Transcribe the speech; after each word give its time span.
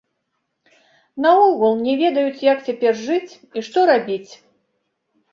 Наогул, 1.25 1.75
не 1.87 1.93
ведаюць, 1.99 2.39
як 2.45 2.63
цяпер 2.69 2.97
жыць 3.01 3.33
і 3.61 3.65
што 3.69 3.79
рабіць. 3.91 4.31